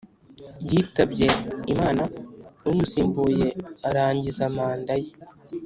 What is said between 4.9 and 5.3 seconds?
ye